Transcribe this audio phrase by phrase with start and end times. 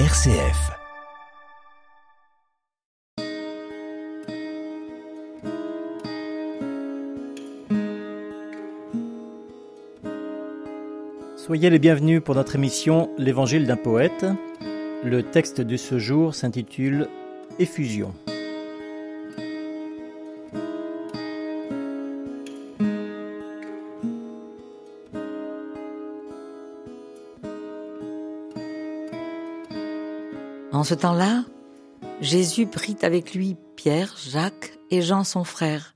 [0.00, 0.72] RCF.
[11.36, 14.26] Soyez les bienvenus pour notre émission L'Évangile d'un poète.
[15.04, 17.06] Le texte de ce jour s'intitule
[17.60, 18.12] Effusion.
[30.74, 31.44] En ce temps-là,
[32.20, 35.94] Jésus prit avec lui Pierre, Jacques et Jean son frère,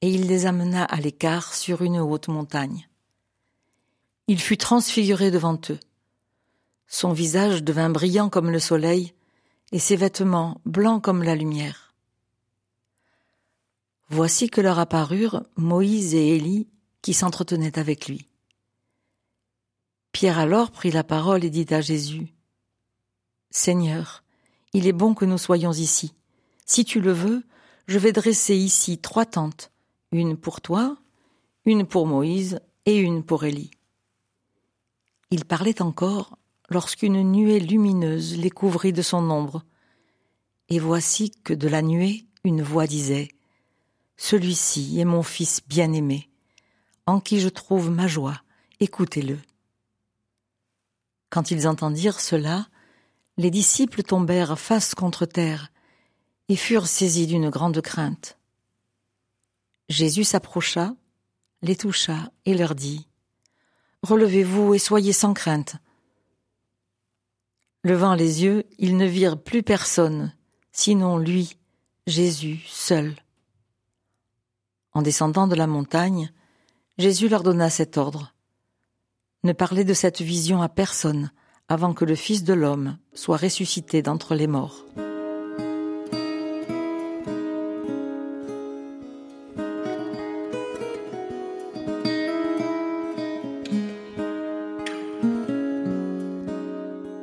[0.00, 2.88] et il les amena à l'écart sur une haute montagne.
[4.28, 5.80] Il fut transfiguré devant eux.
[6.86, 9.12] Son visage devint brillant comme le soleil,
[9.72, 11.92] et ses vêtements blancs comme la lumière.
[14.08, 16.68] Voici que leur apparurent Moïse et Élie
[17.00, 18.28] qui s'entretenaient avec lui.
[20.12, 22.32] Pierre alors prit la parole et dit à Jésus,
[23.54, 24.24] Seigneur,
[24.72, 26.14] il est bon que nous soyons ici.
[26.64, 27.44] Si tu le veux,
[27.86, 29.70] je vais dresser ici trois tentes,
[30.10, 30.96] une pour toi,
[31.66, 33.70] une pour Moïse et une pour Élie.
[35.30, 36.38] Il parlait encore
[36.70, 39.62] lorsqu'une nuée lumineuse les couvrit de son ombre.
[40.70, 43.28] Et voici que de la nuée une voix disait
[44.16, 46.30] Celui-ci est mon fils bien-aimé,
[47.04, 48.40] en qui je trouve ma joie,
[48.80, 49.38] écoutez-le.
[51.28, 52.66] Quand ils entendirent cela,
[53.36, 55.72] les disciples tombèrent face contre terre
[56.48, 58.38] et furent saisis d'une grande crainte.
[59.88, 60.94] Jésus s'approcha,
[61.62, 63.06] les toucha et leur dit
[64.02, 65.76] Relevez-vous et soyez sans crainte.
[67.84, 70.34] Levant les yeux, ils ne virent plus personne,
[70.72, 71.56] sinon lui,
[72.06, 73.14] Jésus seul.
[74.92, 76.32] En descendant de la montagne,
[76.98, 78.34] Jésus leur donna cet ordre.
[79.44, 81.32] Ne parlez de cette vision à personne,
[81.68, 84.84] avant que le Fils de l'homme soit ressuscité d'entre les morts.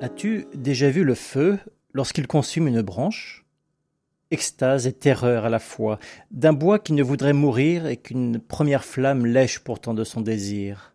[0.01, 1.59] As-tu déjà vu le feu
[1.93, 3.45] lorsqu'il consume une branche?
[4.31, 5.97] Extase et terreur à la fois,
[6.29, 10.93] d'un bois qui ne voudrait mourir et qu'une première flamme lèche pourtant de son désir.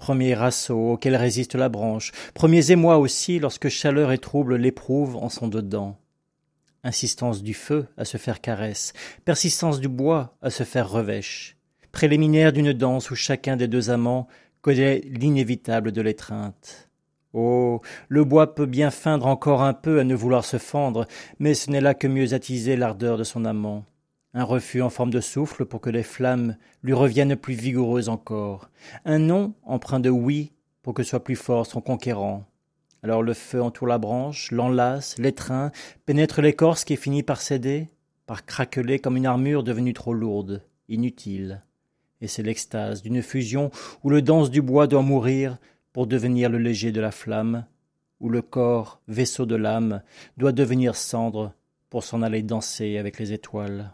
[0.00, 5.28] Premier assaut auquel résiste la branche, premiers émois aussi lorsque chaleur et trouble l'éprouvent en
[5.28, 5.98] son dedans.
[6.82, 8.94] Insistance du feu à se faire caresse,
[9.26, 11.58] persistance du bois à se faire revêche,
[11.92, 14.26] préliminaire d'une danse où chacun des deux amants
[14.62, 16.88] connaît l'inévitable de l'étreinte.
[17.34, 21.06] Oh, le bois peut bien feindre encore un peu à ne vouloir se fendre,
[21.38, 23.84] mais ce n'est là que mieux attiser l'ardeur de son amant
[24.34, 28.70] un refus en forme de souffle pour que les flammes lui reviennent plus vigoureuses encore,
[29.04, 30.52] un non empreint de oui
[30.82, 32.44] pour que soit plus fort son conquérant.
[33.02, 35.72] Alors le feu entoure la branche, l'enlace, l'étreint,
[36.06, 37.88] pénètre l'écorce qui finit par céder,
[38.26, 41.62] par craqueler comme une armure devenue trop lourde, inutile.
[42.20, 43.70] Et c'est l'extase d'une fusion
[44.04, 45.58] où le dense du bois doit mourir
[45.92, 47.64] pour devenir le léger de la flamme,
[48.20, 50.02] où le corps, vaisseau de l'âme,
[50.36, 51.54] doit devenir cendre
[51.88, 53.92] pour s'en aller danser avec les étoiles.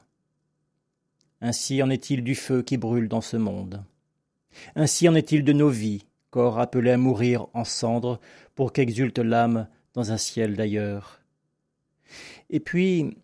[1.40, 3.84] Ainsi en est-il du feu qui brûle dans ce monde.
[4.74, 8.20] Ainsi en est-il de nos vies, corps appelés à mourir en cendres
[8.54, 11.20] pour qu'exulte l'âme dans un ciel d'ailleurs.
[12.50, 13.16] Et puis,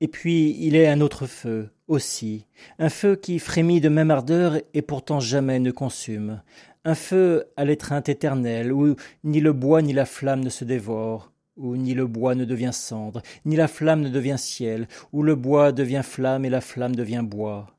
[0.00, 2.46] et puis il est un autre feu aussi,
[2.78, 6.42] un feu qui frémit de même ardeur et pourtant jamais ne consume,
[6.84, 11.31] un feu à l'étreinte éternelle où ni le bois ni la flamme ne se dévorent,
[11.56, 15.34] où ni le bois ne devient cendre, ni la flamme ne devient ciel, où le
[15.34, 17.76] bois devient flamme et la flamme devient bois.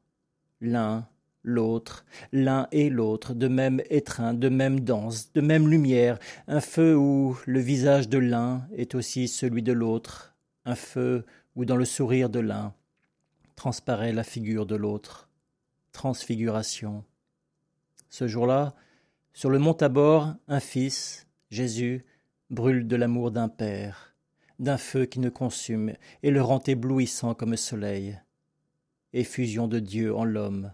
[0.62, 1.08] L'un,
[1.44, 6.96] l'autre, l'un et l'autre, de même étreint, de même danse, de même lumière, un feu
[6.96, 10.36] où le visage de l'un est aussi celui de l'autre,
[10.66, 12.74] un feu où dans le sourire de l'un
[13.56, 15.30] transparaît la figure de l'autre.
[15.92, 17.04] Transfiguration.
[18.10, 18.76] Ce jour-là,
[19.34, 22.04] sur le mont Tabor, un fils, Jésus,
[22.54, 24.14] brûle de l'amour d'un père,
[24.60, 28.20] d'un feu qui ne consume et le rend éblouissant comme soleil.
[29.12, 30.72] Effusion de Dieu en l'homme,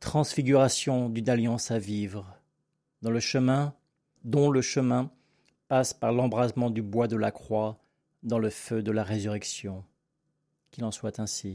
[0.00, 2.38] transfiguration d'une alliance à vivre.
[3.02, 3.74] Dans le chemin,
[4.24, 5.10] dont le chemin
[5.68, 7.78] passe par l'embrasement du bois de la croix
[8.22, 9.84] dans le feu de la résurrection.
[10.70, 11.54] Qu'il en soit ainsi.